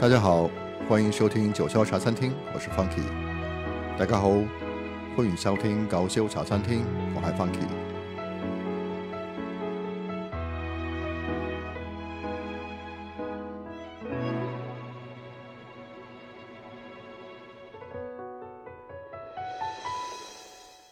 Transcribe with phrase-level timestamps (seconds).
[0.00, 0.48] 大家好，
[0.88, 3.02] 欢迎收听九霄茶餐厅，我是 Funky。
[3.98, 4.30] 大家好，
[5.16, 6.82] 欢迎收听九霄茶餐厅，
[7.16, 7.66] 我还 Funky。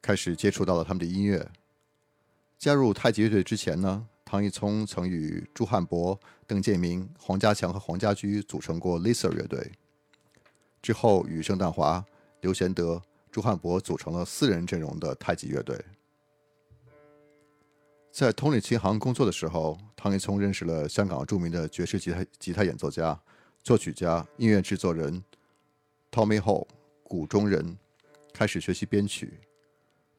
[0.00, 1.50] 开始接触到了他们的音乐。
[2.58, 4.08] 加入太极乐队之前呢？
[4.30, 9.72] 唐毅聪曾与朱汉博、邓建明、黄家强和黄家驹组成过 l i s a 乐队，
[10.82, 12.04] 之后与盛旦华、
[12.42, 13.00] 刘贤德、
[13.32, 15.82] 朱汉博组成了四人阵容的太极乐队。
[18.12, 23.18] 在通里琴行工作的时候，唐毅聪认识了香港著名的爵士吉他、吉他演奏家、
[23.62, 25.24] 作曲家、音乐制作人
[26.12, 26.58] Tommy h o
[27.08, 27.78] l l 中人），
[28.34, 29.47] 开始学习编曲。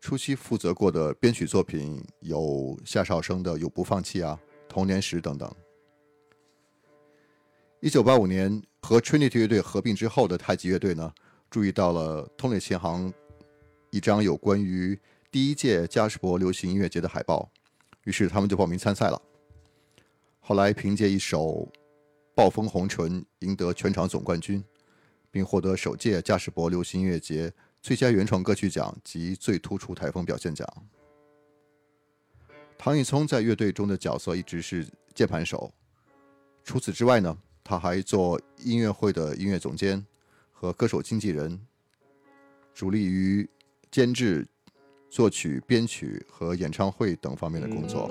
[0.02, 5.50] 初期负责过的编曲作品有夏绍生的《永不放弃》啊，《童年时》等等。
[7.82, 11.14] 一九八五年和 Trinity 乐队合并之后的太极乐队呢，
[11.50, 13.14] 注意到了通力琴行
[13.90, 14.98] 一张有关于
[15.32, 17.50] 第一届加士伯流行音乐节的海报，
[18.06, 19.22] 于是他们就报名参赛了。
[20.40, 21.42] 后来凭借一首
[22.34, 23.06] 《暴风红唇》
[23.40, 24.64] 赢得全场总冠军，
[25.30, 27.52] 并获得首届加士伯流行音乐节。
[27.82, 30.68] 最佳原创歌曲奖及最突出台风表现奖。
[32.78, 35.72] 唐禹聪在乐队中的角色一直是键盘手。
[36.64, 40.06] 除此之外呢，他还做音乐会的音乐总监
[40.52, 41.60] 和歌手经纪人，
[42.74, 43.50] 主力于
[43.90, 44.46] 监制、
[45.10, 48.10] 作曲、编曲和演唱会等方面的工作。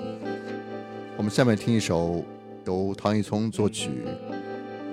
[1.15, 2.23] 我们下面听一首
[2.65, 3.89] 由唐禹聪作曲、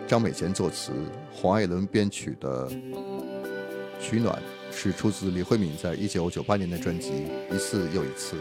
[0.06, 0.93] 张美贤作词、
[1.32, 2.69] 黄艾伦编曲的
[4.00, 4.37] 《取暖》。
[4.78, 7.11] 是出自李慧敏在一九九八年的专辑
[7.55, 8.37] 《一次又一次》。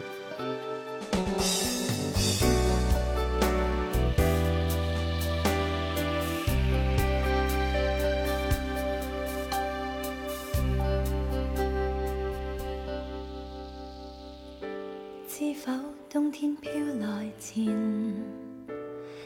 [15.30, 15.72] 知否，
[16.10, 17.66] 冬天飘来前，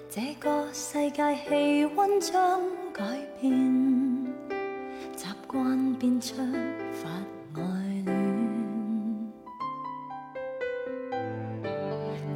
[0.08, 2.62] 这个世界气温将
[2.94, 3.04] 改
[3.42, 3.52] 变，
[5.18, 6.36] 习惯变出。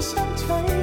[0.00, 0.79] 相取。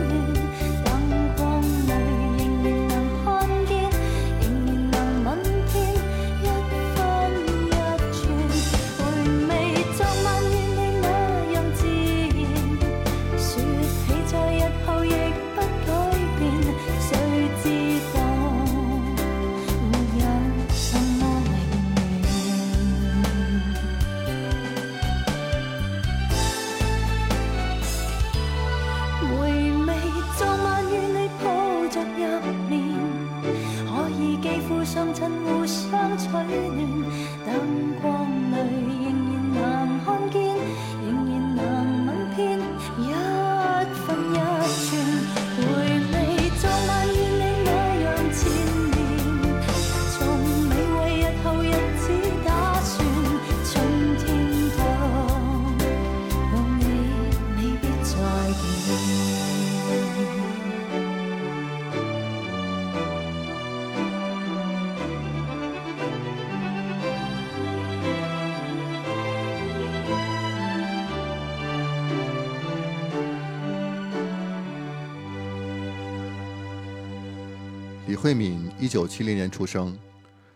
[78.27, 79.97] 魏敏一九七零年出生，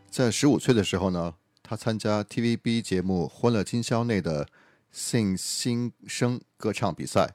[0.09, 4.45] 在十五岁的时候呢，她参加 TVB 节目《欢乐今宵》内的
[4.91, 7.33] 信新声歌唱比赛，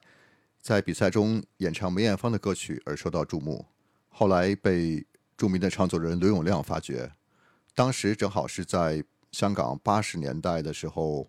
[0.61, 3.65] 在比赛中演唱梅艳芳的歌曲而受到注目，
[4.11, 5.07] 后来被
[5.39, 7.11] 著名的创作人刘永亮发掘，
[7.75, 9.03] 当时正好是在
[9.33, 11.27] 香港八十年代的时候，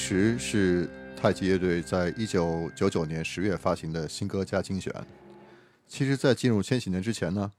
[0.08, 4.94] 实是太极乐队在1999年十月发行的新歌加精选。
[5.88, 7.50] 其实，在进入千禧年之前呢，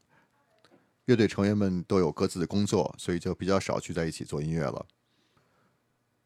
[1.07, 4.85] 乐队成员们都有各自的工作，所以就比较少聚在一起做音乐了。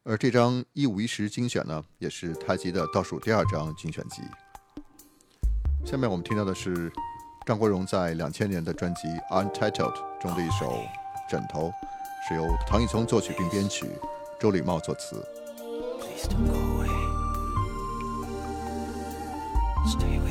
[0.04, 4.22] 而这张《一五一十精选》呢，也是太极的倒数第二张精选集。
[5.84, 6.92] 下面我们听到的是
[7.48, 10.72] 张国荣在两千年的专辑《Untitled》中的一首
[11.28, 11.70] 《枕头》，
[12.30, 13.88] 是由唐毅聪作曲并编曲，
[14.40, 15.20] 周礼茂作词。
[16.28, 19.88] Please don't go away.
[19.90, 20.31] Stay with me.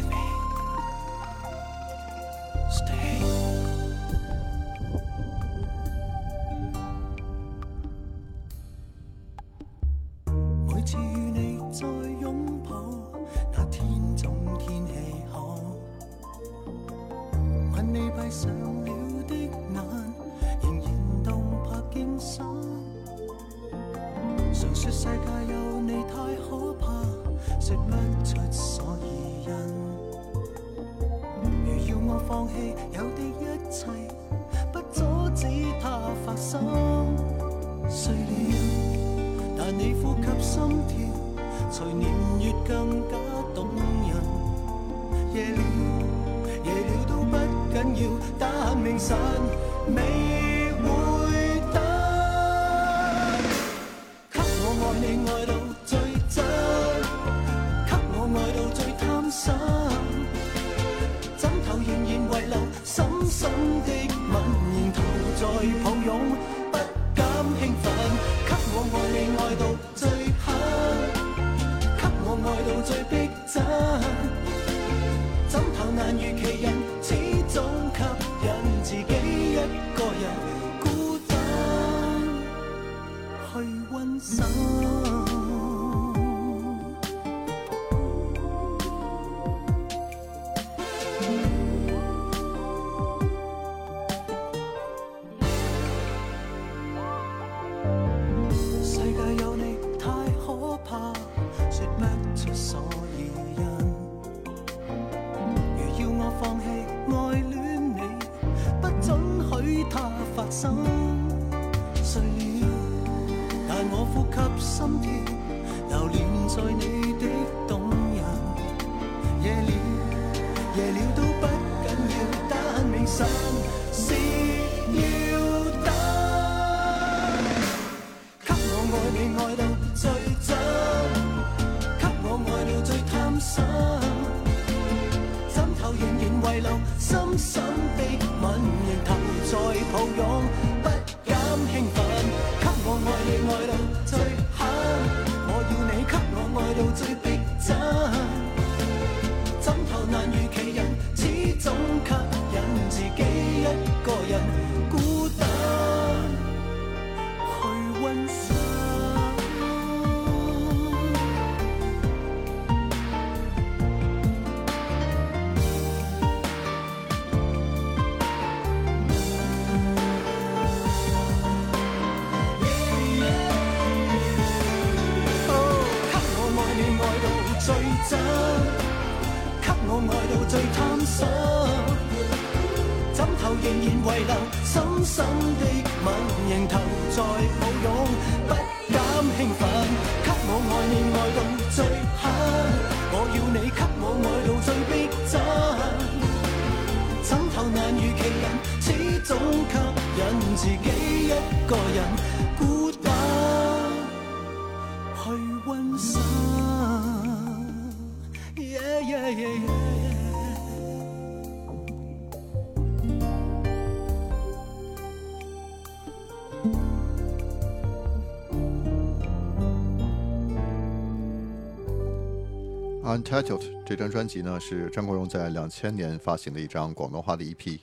[223.23, 227.81] 《Untitled》这张专辑呢，是张国荣在两千年发行的一张广东话的 EP。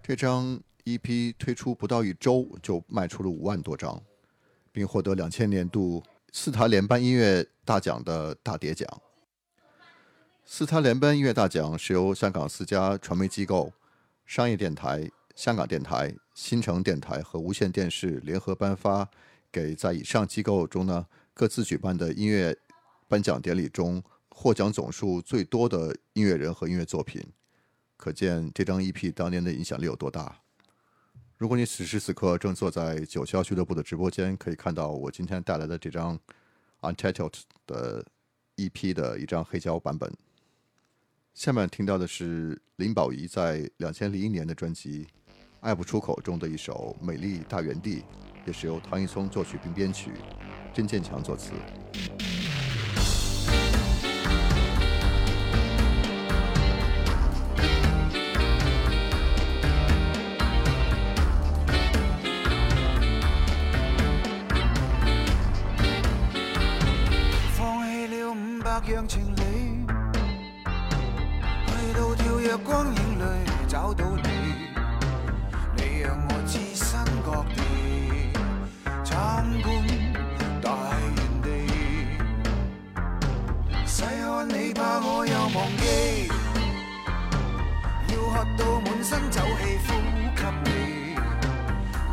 [0.00, 4.00] 这张 EP 推出不到一周就卖出了五万多张，
[4.70, 6.00] 并获得两千年度
[6.32, 8.88] 四台联颁音乐大奖的大碟奖。
[10.44, 13.72] 四台联颁音乐大奖是由香港四家传媒机构、
[14.24, 19.08] 商业电台、香港电台、新城电台和无线电视联合颁发，
[19.50, 22.56] 给在以上机构中呢各自举办的音乐。
[23.08, 27.22] 颁奖典礼中获奖总数最多的音乐人和音乐作品，
[27.96, 30.36] 可见这张 EP 当年的影响力有多大。
[31.38, 36.18] 如果你此时此刻正坐在九霄俱乐部的直播间，可以看到我今天带来的这张
[36.94, 37.12] 《Untitled》
[37.66, 38.04] 的
[38.56, 40.12] EP 的一张黑胶版本。
[41.34, 45.04] 下面听到的是林保怡在2001年的专辑
[45.60, 48.00] 《爱不出口中的一首《美丽大园地》，
[48.46, 50.12] 也是由唐一聪作曲并编曲，
[50.74, 51.52] 甄建强作词。
[68.86, 69.40] 让情理。
[71.66, 73.24] 去到跳跃光影里
[73.66, 74.22] 找到你，
[75.76, 78.30] 你让我置身各地，
[79.04, 79.86] 参观
[80.62, 80.70] 大
[81.16, 81.66] 原地。
[83.84, 86.28] 细看你怕我又忘记，
[88.14, 89.94] 要喝到满身酒气呼
[90.36, 91.16] 吸你。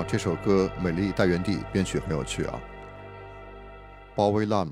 [0.08, 2.60] 这首歌《美丽大园地》编曲很有趣啊。
[4.14, 4.70] 宝仪，兰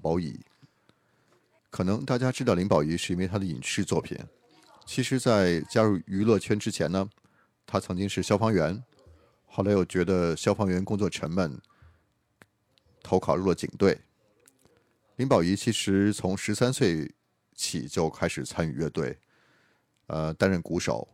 [0.00, 0.38] 宝仪，
[1.70, 4.16] 可能大家知道林宝仪是因为他的影视作品。
[4.84, 7.08] 其实，在加入娱乐圈之前呢，
[7.66, 8.80] 他曾经是消防员。
[9.56, 11.58] 后来又觉得消防员工作沉闷，
[13.02, 13.98] 投考入了警队。
[15.16, 17.10] 林保怡其实从十三岁
[17.54, 19.18] 起就开始参与乐队，
[20.08, 21.08] 呃，担任鼓手。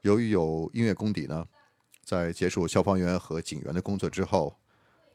[0.00, 1.46] 由于有音乐功底呢，
[2.04, 4.52] 在结束消防员和警员的工作之后，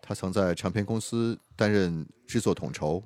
[0.02, 3.04] 他曾在唱片公司担任制作统筹。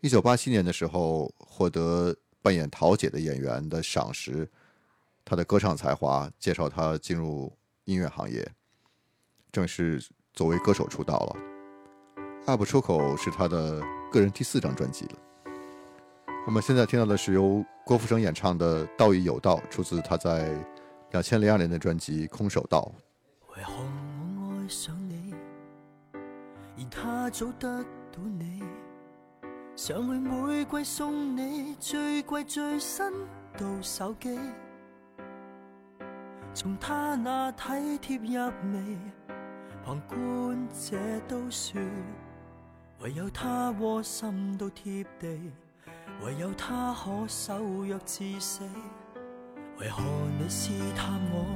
[0.00, 4.50] 一九八七年的时候，获得扮演桃姐的演员的赏识，
[5.24, 8.50] 他的歌唱才华介绍他进入音乐行业。
[9.52, 10.00] 正式
[10.32, 11.36] 作为歌手出道了。
[12.46, 15.06] Up 出口是他的个人第四张专辑
[16.46, 20.50] 我们现在听到的是由郭富城演唱的《道义有道》，出自他在
[21.12, 22.90] 二千零二年的专辑《空手道》。
[23.56, 25.34] 为何我爱上你，
[26.14, 28.62] 而他早得到你？
[29.76, 33.04] 想去每季送你最贵最新
[33.56, 34.38] 度手机，
[36.54, 38.98] 从他那体贴入微。
[39.84, 41.72] 旁观者都说，
[43.00, 45.50] 唯有他窝心到贴地，
[46.24, 48.62] 唯有他可守约至死，
[49.78, 50.02] 为何
[50.38, 51.54] 你试探我，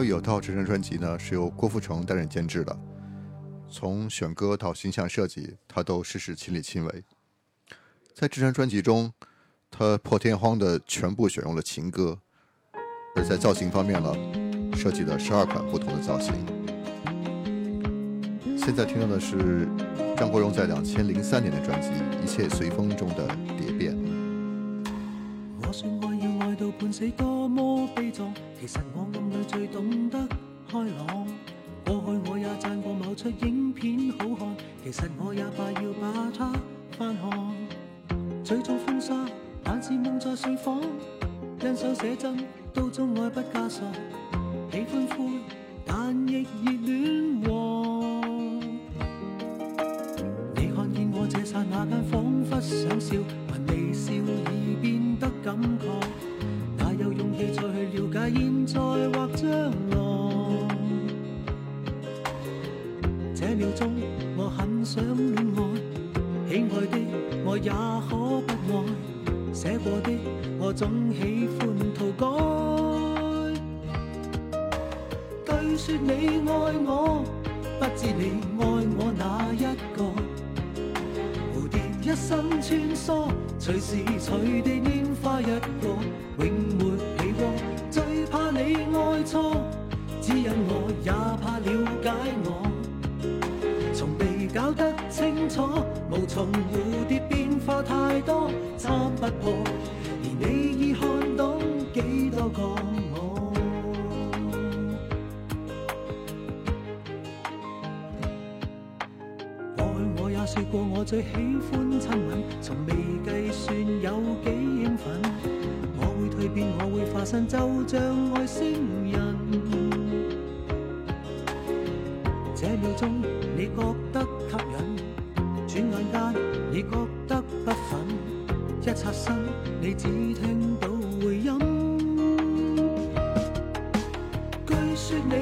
[0.06, 2.78] 有套这张专辑呢，是由郭富城担任监制的，
[3.70, 7.04] 从选歌到形象设计，他都事事亲力亲为。
[8.14, 9.12] 在这张专辑中，
[9.72, 12.20] 他破天荒的全部选用了情歌，
[13.16, 14.14] 而在造型方面呢，
[14.78, 16.34] 设计了十二款不同的造型。
[18.58, 19.68] 现在听到的是
[20.16, 21.90] 张国荣在两千零三年的专辑
[22.24, 23.28] 《一切随风》中的
[23.62, 23.94] 《蝶变》。
[25.60, 26.08] 我
[26.46, 28.12] 爱多么悲
[29.54, 30.28] 最懂得
[30.72, 31.28] 开朗。
[31.86, 36.52] 过去我也赞过某出影片好看，其实我也快要把它
[36.98, 37.56] 翻看。
[38.44, 39.14] 最足风沙，
[39.64, 40.82] 但是梦在睡房。
[41.62, 42.36] 欣手写真，
[42.74, 43.86] 都中爱不加索，
[44.72, 45.43] 喜欢灰。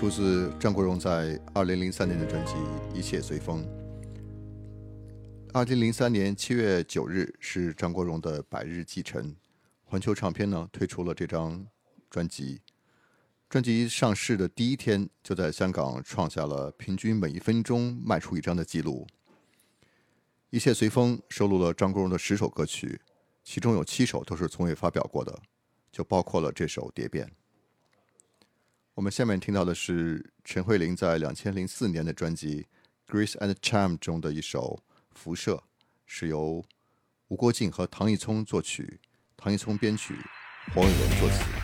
[0.00, 2.52] 出自张国荣在二零零三年的专辑
[2.94, 3.62] 《一切随风》。
[5.52, 9.36] 二零零三年七月九日是张国荣的百日祭辰，
[9.84, 11.66] 环球唱片呢推出了这张
[12.08, 12.62] 专辑。
[13.46, 19.06] 专辑上市的第一天就在香港创下了平均每一分钟卖出一张的记录。
[20.48, 22.98] 《一切随风》收录了张国荣的十首歌曲，
[23.44, 25.38] 其中有七首都是从未发表过的，
[25.92, 27.26] 就包括了这首《蝶变》。
[28.94, 32.66] 我们下面听到的是陈慧琳在两千零四年的专辑
[33.12, 34.82] 《Grace and Charm》中的一首
[35.16, 35.52] 《辐射》，
[36.06, 36.64] 是由
[37.28, 39.00] 吴国敬和唐毅聪作曲，
[39.36, 40.14] 唐毅聪编曲，
[40.74, 41.59] 黄伟文作词。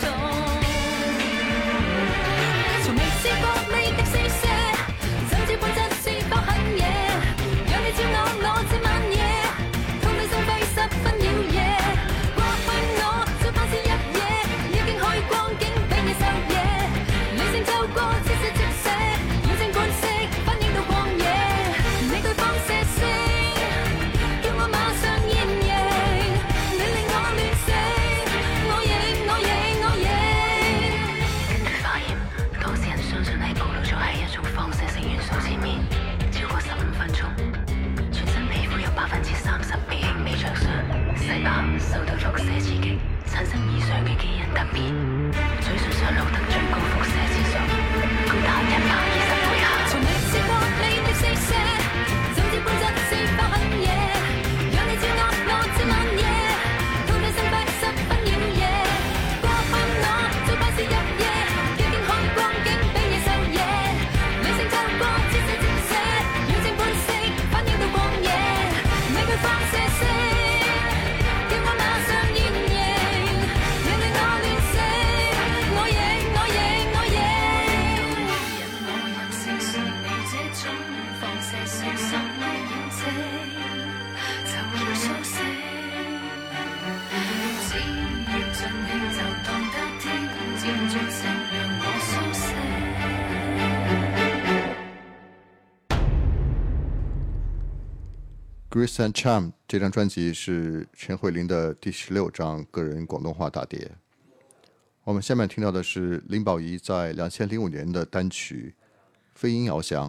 [0.00, 0.29] don't
[98.80, 103.90] r e c e n d Charm》这张专辑是陈慧琳的第十六张个人广东话大碟。
[105.04, 108.74] 我们下面听到的是林宝仪在两千零五年的单曲
[109.34, 110.08] 《飞鹰翱翔》，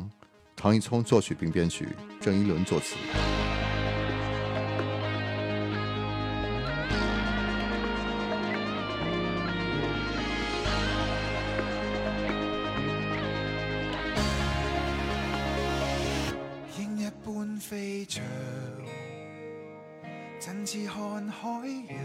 [0.55, 1.89] 唐一聪作曲并编曲，
[2.21, 2.95] 郑伊伦作词。
[17.69, 18.05] 飞
[20.63, 21.49] 甚至看海
[21.89, 21.99] 洋，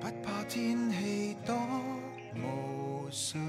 [0.00, 1.56] 不怕天气多
[2.36, 3.40] 无常，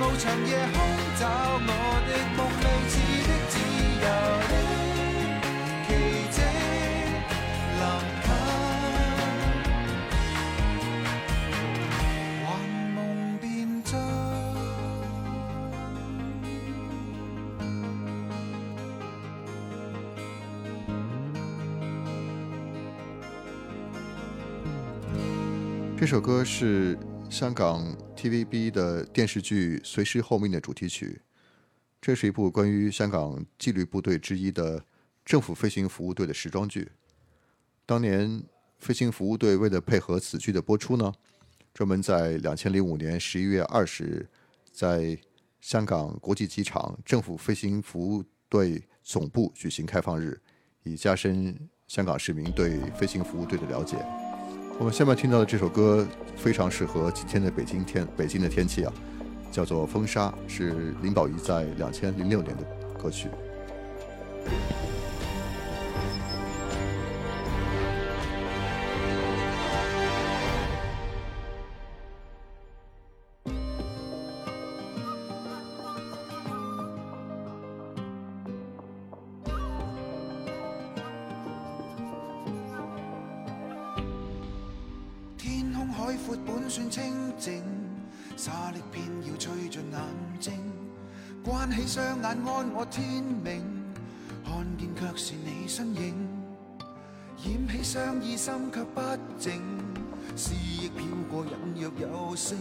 [0.00, 1.26] 无长夜空找
[1.60, 2.98] 我的梦，未似
[3.28, 3.58] 的自
[4.02, 4.47] 由。
[26.08, 26.98] 这首歌是
[27.28, 27.86] 香港
[28.16, 31.20] TVB 的电视剧《随时候命》的主题曲。
[32.00, 34.82] 这是一部关于香港纪律部队之一的
[35.22, 36.88] 政府飞行服务队的时装剧。
[37.84, 38.42] 当年，
[38.78, 41.12] 飞行服务队为了配合此剧的播出呢，
[41.74, 44.28] 专门在2005年11月20日，
[44.72, 45.14] 在
[45.60, 50.40] 香港国际机场政府飞行服务队总部举行开放日，
[50.84, 53.98] 以加深香港市民对飞行服务队的了解。
[54.78, 56.06] 我们下面听到的这首歌
[56.36, 58.92] 非常适合今天的北京天，北京的天气啊，
[59.50, 62.62] 叫做《风沙》，是林保怡在两千零六年的
[62.96, 63.26] 歌曲。
[86.44, 87.62] 本算清净，
[88.36, 90.00] 沙粒偏要吹进眼
[90.40, 90.52] 睛。
[91.44, 93.62] 关起双眼安我天命，
[94.44, 96.14] 看见却是你身影。
[97.44, 99.00] 掩起双耳心却不
[99.38, 99.62] 静，
[100.36, 102.58] 思忆飘过隐约有声。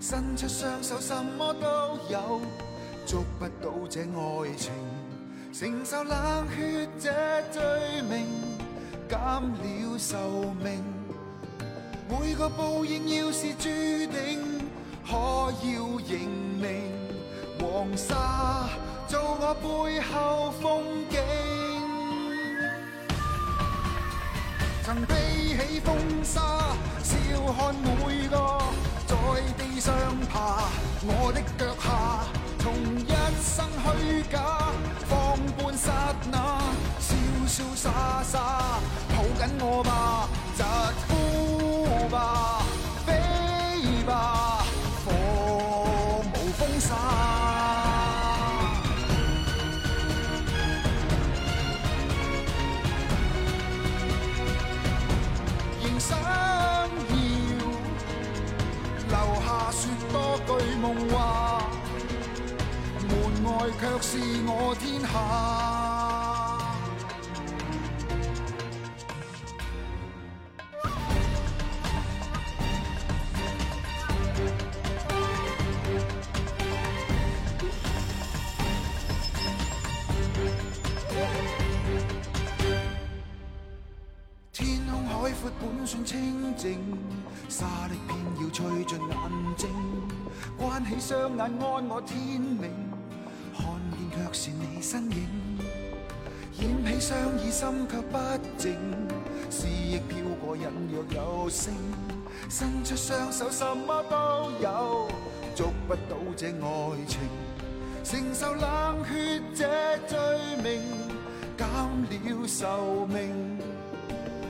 [0.00, 1.68] 伸出双手什么都
[2.10, 2.40] 有，
[3.06, 4.72] 捉不到这爱情，
[5.52, 8.26] 承受冷血这罪名，
[9.08, 10.18] 减了寿
[10.62, 10.91] 命。
[12.20, 13.70] 每个报应要是注
[14.12, 14.60] 定，
[15.08, 16.20] 可要认
[16.60, 16.82] 命。
[17.58, 18.68] 黄沙
[19.08, 21.20] 做我背后风景，
[24.84, 26.40] 曾披起风沙，
[27.02, 27.16] 笑
[27.56, 28.60] 看每个
[29.06, 29.16] 在
[29.64, 29.94] 地上
[30.30, 30.68] 爬。
[31.04, 32.26] 我的脚下，
[32.58, 34.68] 从一生虚假
[35.06, 36.60] 放半刹那，
[37.00, 38.80] 潇潇洒洒，
[39.16, 40.28] 抱紧我吧。
[63.84, 64.16] 却是
[64.46, 65.10] 我天下。
[84.52, 86.78] 天空海阔本算清静，
[87.48, 89.68] 沙粒偏要吹进眼睛。
[90.56, 93.01] 关起双眼，安我天命。
[94.12, 95.26] 却是你身影，
[96.60, 98.18] 掩起双耳，心却不
[98.58, 98.74] 静，
[99.48, 101.72] 思忆飘过，隐约有声。
[102.48, 105.08] 伸出双手，什么都有，
[105.54, 107.20] 捉不到这爱情，
[108.04, 110.18] 承受冷血这罪
[110.62, 110.82] 名，
[111.56, 113.56] 减了寿命。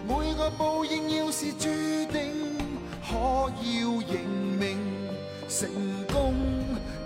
[0.08, 1.68] 每个报应要是注
[2.12, 2.32] 定，
[3.08, 4.24] 可要认
[4.58, 4.76] 命，
[5.48, 5.68] 成
[6.12, 6.51] 功。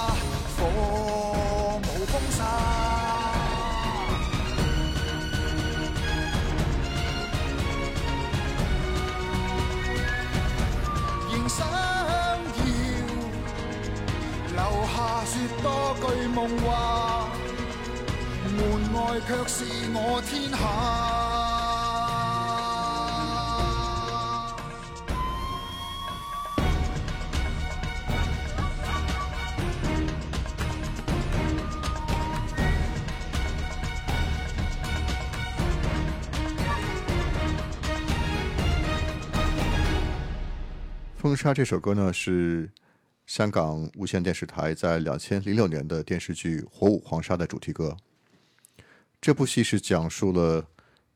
[15.64, 17.30] 多句梦话
[18.58, 21.12] 门外可是我天下
[41.18, 42.68] 风沙这首歌呢是
[43.34, 47.96] 香港无线电视台在两千零六年的电视剧《火舞黄沙》的主题歌。
[49.22, 50.68] 这部戏是讲述了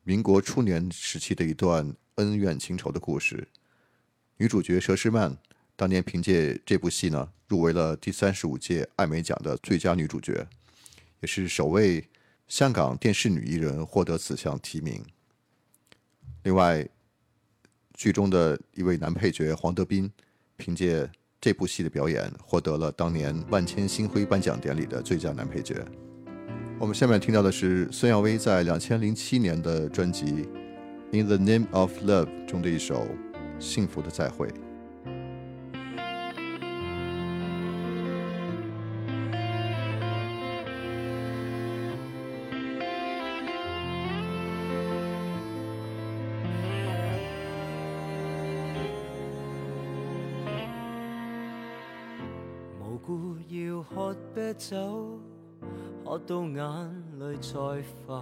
[0.04, 3.46] 民国初年时期的一段恩怨情仇的故事。
[4.38, 5.38] 女主角佘诗曼
[5.76, 10.48] 当年凭借这部戏呢，入围了第三十五届艾美奖的最佳女主角，
[11.20, 12.08] 也是首位
[12.48, 15.04] 香港电视女艺人获得此项提名。
[16.44, 16.88] 另外，
[17.94, 20.10] 剧中的一位男配角黄德斌
[20.56, 21.10] 凭借。
[21.46, 25.76] 这部戏的表演获得了当年万千星辉颁奖典礼的最佳男配角。
[26.80, 30.26] 我们下面听到的是孙耀威在两千零七年的专辑
[31.12, 33.04] 《In the Name of Love》中的一首
[33.60, 34.48] 《幸福的再会》。
[54.58, 54.76] 走，
[56.04, 58.14] 喝到眼泪在浮，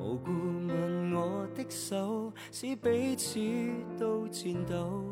[0.00, 0.32] 无故
[0.72, 3.38] 握我的手，使彼此
[3.98, 5.04] 都颤抖。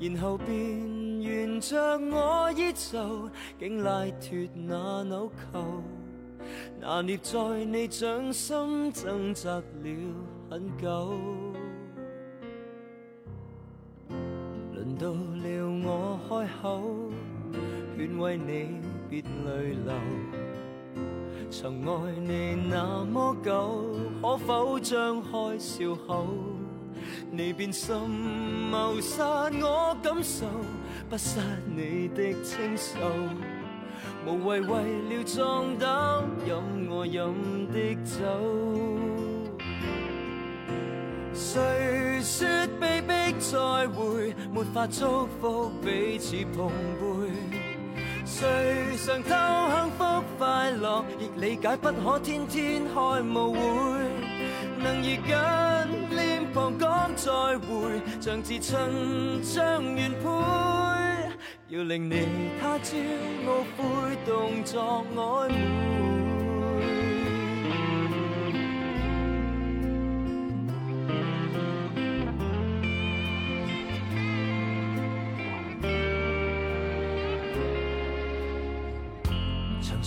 [0.00, 3.28] 然后便沿着我衣袖，
[3.58, 5.82] 竟拉脱那纽扣，
[6.80, 9.64] 拿捏在你掌心挣扎了
[10.50, 11.14] 很久。
[14.72, 17.10] 轮到了我开口，
[17.96, 18.93] 劝慰你。
[19.14, 19.94] 别泪流，
[21.48, 26.26] 曾爱你那么久，可否张开笑口？
[27.30, 27.94] 你变心
[28.72, 29.24] 谋杀
[29.62, 30.46] 我感受，
[31.08, 31.40] 不杀
[31.76, 32.98] 你的清秀。
[34.26, 38.20] 无谓为了撞胆饮我饮的酒。
[41.32, 42.48] 谁说
[42.80, 47.63] 被迫再会，没法祝福彼此碰杯？
[48.36, 48.48] 谁
[49.06, 51.04] 常偷幸福快乐？
[51.20, 54.00] 亦理解不可天天开舞会，
[54.82, 58.76] 能热紧脸庞讲再会，像自亲
[59.40, 60.26] 像原配，
[61.68, 62.26] 要令你
[62.60, 62.96] 他朝
[63.46, 65.83] 无悔动作暧昧。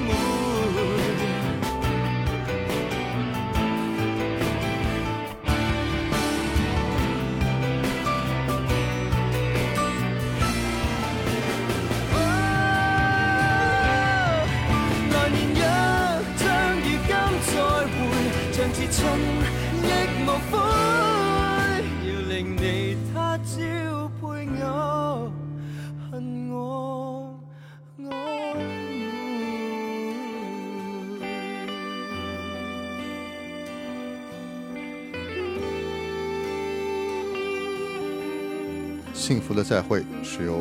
[39.14, 40.56] 幸福的再会是由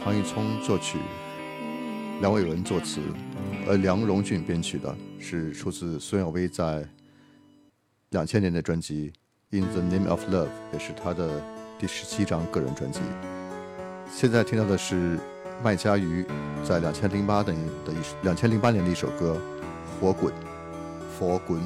[0.00, 0.98] 唐禹聪作曲，
[2.20, 3.00] 梁伟文作词，
[3.68, 6.88] 而梁荣俊编曲的，是出自孙耀威在。
[8.10, 9.12] 两千年的专辑
[9.50, 11.28] 《In the Name of Love》也是他的
[11.78, 13.00] 第十七张个人专辑。
[14.10, 15.18] 现在听到的是
[15.62, 16.24] 麦家瑜
[16.64, 19.38] 在两千零八等于的于两千零八年的一首歌
[20.00, 20.32] 《火滚》，
[21.20, 21.58] 《火滚》。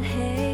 [0.00, 0.53] 一起。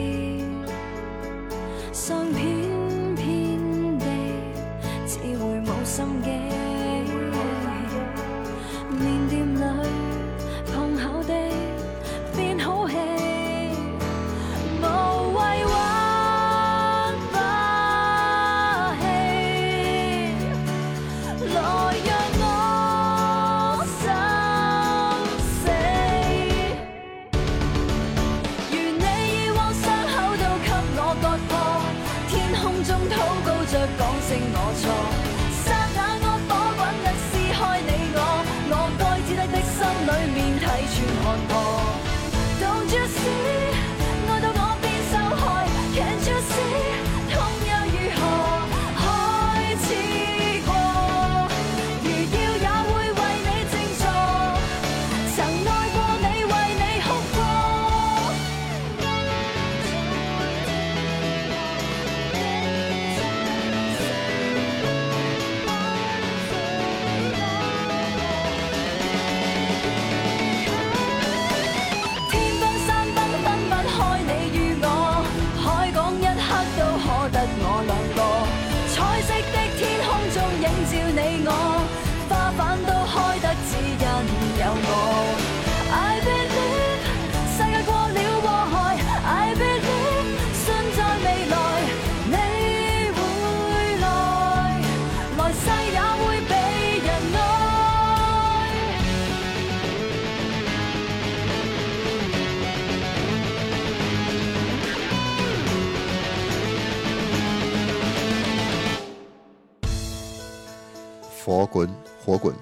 [111.51, 111.90] 火滚，
[112.24, 112.55] 火滚，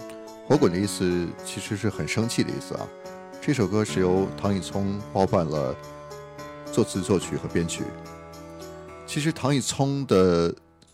[0.47, 2.89] 火滚的意思其实是很生气的意思啊。
[3.39, 5.77] 这首歌是由唐以聪包办了
[6.73, 7.85] 作词、作曲和编曲。
[9.07, 10.47] 其实唐以聪的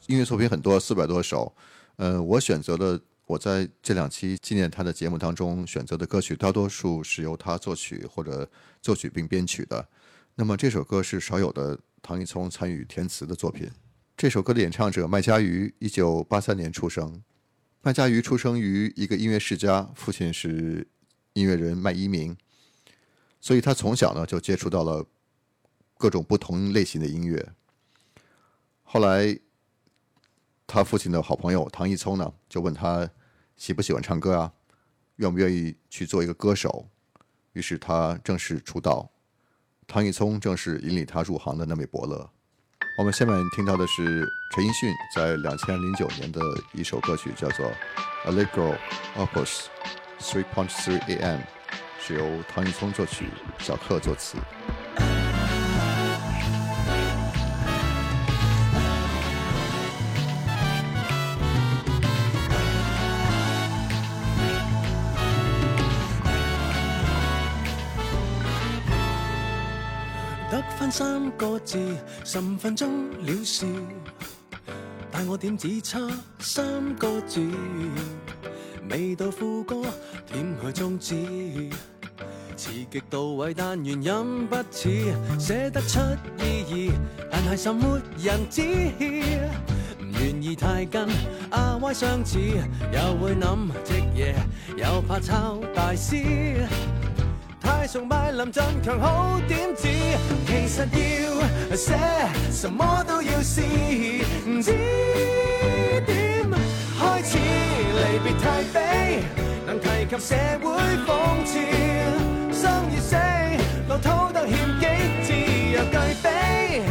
[0.08, 1.54] 音乐作品很多，四百多首。
[1.94, 8.50] 呃，我选择的我在这两期纪念他的节目当中选择的歌曲，大多数是由他作曲或者
[8.82, 9.86] 作曲并编曲的。
[10.34, 13.70] 那么这首歌是少有的唐以聪参与填词的作品。
[14.16, 17.22] 这首歌的演唱者麦嘉瑜，一九八三年出生。
[17.86, 20.88] 麦家瑜出生于一个音乐世家，父亲是
[21.34, 22.34] 音乐人麦一鸣，
[23.42, 25.04] 所以他从小呢就接触到了
[25.98, 27.46] 各种不同类型的音乐。
[28.84, 29.38] 后来，
[30.66, 33.06] 他父亲的好朋友唐毅聪呢就问他
[33.58, 34.50] 喜不喜欢唱歌啊，
[35.16, 36.88] 愿不愿意去做一个歌手？
[37.52, 39.10] 于是他正式出道，
[39.86, 42.30] 唐毅聪正是引领他入行的那位伯乐。
[42.96, 46.40] 我们下面听到的是陈奕迅在两千零九年的
[46.72, 47.66] 一首歌曲，叫做
[48.26, 48.76] 《A Little
[49.16, 49.44] Oppos》
[50.20, 51.40] ，Three Point Three A.M.，
[51.98, 53.26] 是由唐奕聪作曲，
[53.58, 54.36] 小克作词。
[70.96, 71.76] 三个字，
[72.24, 73.66] 十分钟了事，
[75.10, 75.98] 但我点只差
[76.38, 77.44] 三个字，
[78.88, 79.82] 未到副歌
[80.32, 81.68] 点去中止？
[82.54, 84.88] 刺激到位，但原音不似
[85.36, 85.98] 写得出
[86.38, 86.92] 意义，
[87.28, 91.00] 但系甚没人知，唔愿意太近
[91.50, 94.36] 啊，歪相似又会谂，即夜
[94.76, 96.54] 又怕抄大师。
[97.64, 99.88] 太崇拜林振强好点子，
[100.46, 100.82] 其实
[101.70, 101.94] 要写
[102.52, 103.62] 什么都要试，
[104.46, 104.70] 唔知
[106.06, 106.44] 点
[107.00, 107.38] 开始。
[107.40, 109.22] 离别太悲，
[109.66, 111.58] 能提及社会讽刺，
[112.52, 113.16] 生与死，
[113.88, 115.34] 路途得欠几字
[115.72, 116.82] 又具悲，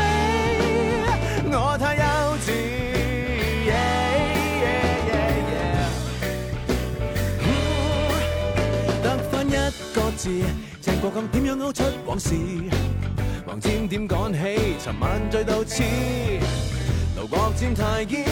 [10.22, 10.30] 事
[10.84, 12.36] 郑国金点样勾出往事，
[13.44, 14.40] 黄沾点赶起，
[14.78, 15.82] 寻晚醉到词，
[17.16, 18.24] 刘国沾太贱，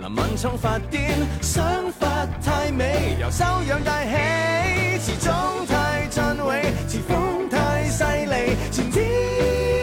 [0.00, 1.10] 林敏聪发癫，
[1.42, 4.06] 想法太美，由收养带
[4.98, 9.79] 起，词中太赞尾，词风太犀利，前天。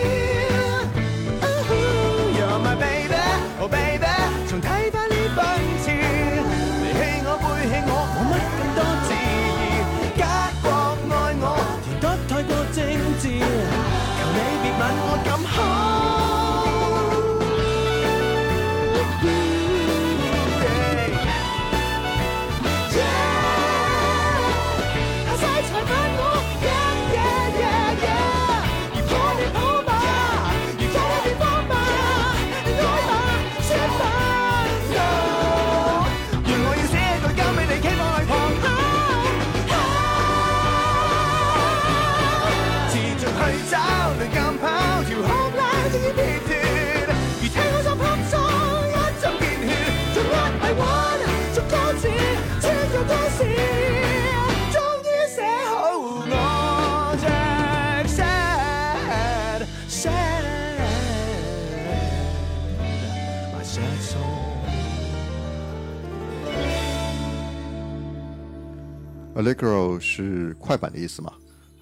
[69.37, 71.31] Allegro 是快板的意思嘛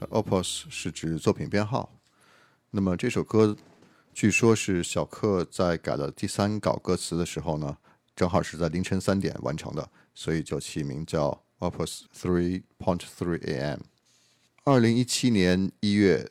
[0.10, 1.89] ？Opus 是指作品编号。
[2.70, 3.56] 那么这首歌，
[4.14, 7.78] 据说是小克在改了第三稿歌词的时候呢，
[8.14, 13.80] 正好是在凌晨三点完成的，所以就起名叫 Opus Three Point Three A.M.
[14.66, 16.30] 二零一七年一月，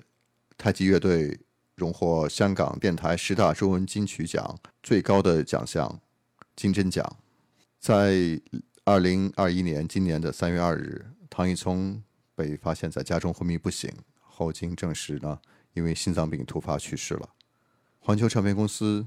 [0.59, 1.39] 太极乐队
[1.75, 6.03] 荣获香港电台十大中文金曲奖最高的奖项——
[6.55, 7.17] 金针奖。
[7.81, 8.39] 在
[8.85, 11.07] 二零二一年，今年的三月二日。
[11.37, 12.01] 唐毅聪
[12.37, 15.41] 被发现在家中昏迷不醒，后经证实呢，
[15.73, 17.29] 因为心脏病突发去世了。
[17.99, 19.05] 环球唱片公司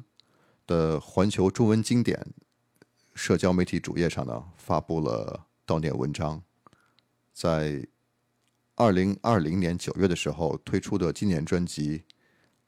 [0.66, 2.28] 的环球中文经典
[3.16, 6.44] 社交媒体主页上呢，发布了悼念文章。
[7.32, 7.88] 在
[8.76, 12.04] 二零二零年九月的时候推出的纪念专辑，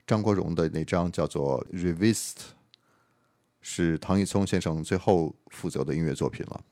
[0.07, 2.45] 张国荣的那张叫做《r e v i s i t
[3.60, 6.64] 是唐毅聪先生最后负责的音乐作品了。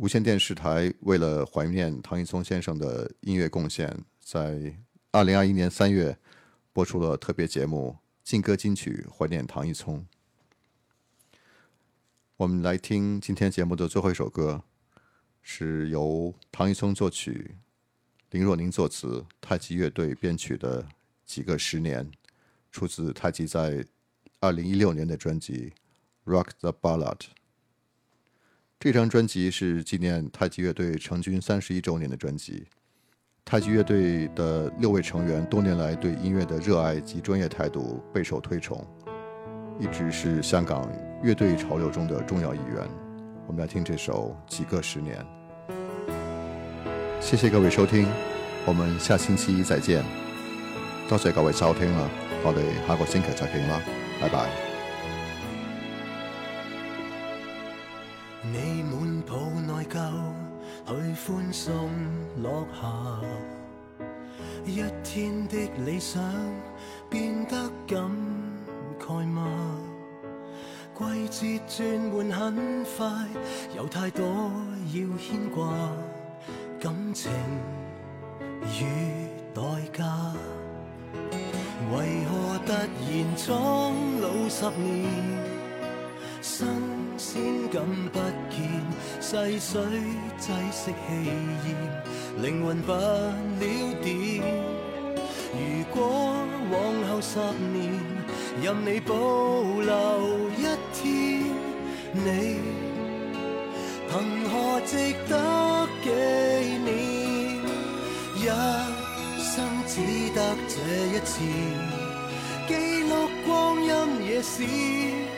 [0.00, 4.74] 无线电视台为了怀念唐一聪先生的音乐贡献，在
[5.12, 6.18] 二零二一年三月
[6.72, 10.06] 播出了特别节目《劲歌金曲怀念唐一聪》。
[12.38, 14.62] 我们来听今天节目的最后一首歌，
[15.42, 17.58] 是由唐一聪作曲、
[18.30, 20.82] 林若宁作词、太极乐队编曲的
[21.26, 22.06] 《几个十年》，
[22.72, 23.84] 出自太极在
[24.40, 25.74] 二零一六年的专辑
[26.32, 27.16] 《Rock the Ballad》。
[28.80, 32.64] 这张专辑是纪念太极乐队成军三十一周年的专辑。
[33.44, 38.82] 太极乐队的六位成员多年来对音乐的热爱及专业态度备受推崇，
[39.78, 40.90] 一直是香港
[41.22, 42.88] 乐队潮流中的重要一员。
[43.46, 45.18] 我们来听这首《几个十年》。
[47.20, 48.06] 谢谢各位收听，
[48.64, 50.02] 我们下星期一再见。
[51.06, 52.10] 多谢各位收听了，
[52.44, 53.78] 我哋下个星期再见啦，
[54.22, 54.69] 拜拜。
[58.42, 60.10] 你满抱内疚，
[60.86, 61.74] 去欢送
[62.42, 63.20] 落霞。
[64.64, 66.22] 一天的理想
[67.10, 68.10] 变得感
[68.98, 69.76] 慨吗？
[71.28, 73.06] 季节转换很快，
[73.76, 74.24] 有太多
[74.86, 75.70] 要牵挂，
[76.80, 77.30] 感情
[78.62, 79.62] 与代
[79.92, 80.32] 价，
[81.94, 85.59] 为何突然苍老十年？
[86.42, 86.66] 新
[87.18, 87.82] 鲜感
[88.14, 88.18] 不
[88.48, 88.66] 见，
[89.20, 89.82] 细水
[90.38, 93.66] 挤熄气焰，灵魂不了
[94.02, 94.40] 电。
[95.52, 96.38] 如果
[96.70, 97.38] 往后十
[97.74, 97.92] 年，
[98.62, 100.64] 任你保留一
[100.94, 101.44] 天，
[102.14, 102.58] 你
[104.08, 104.96] 凭何值
[105.28, 106.10] 得纪
[106.86, 107.58] 念？
[108.38, 108.48] 一
[109.42, 110.00] 生只
[110.34, 111.40] 得这一次，
[112.66, 115.29] 记录光阴夜市。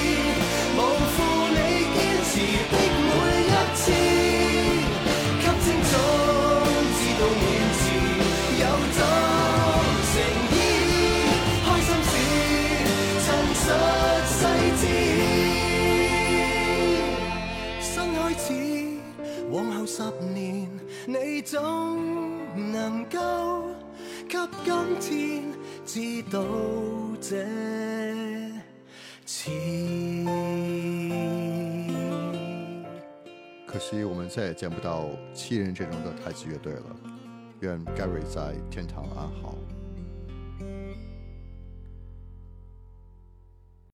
[19.97, 20.03] 十
[20.35, 20.69] 年，
[21.07, 23.65] 你总能够
[24.29, 24.37] 给
[24.99, 26.43] 今天知道
[27.21, 27.45] 这
[29.25, 29.49] 词。
[33.69, 36.97] 可惜我们再也见不到七人阵容的太极乐队了。
[37.61, 39.55] 愿 Gary 在天堂安好。